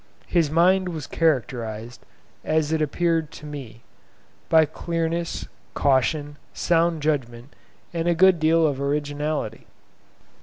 [0.25, 2.03] His mind was characterised,
[2.43, 3.83] as it appeared to me,
[4.49, 7.53] by clearness, caution, sound judgment,
[7.93, 9.67] and a good deal of originality.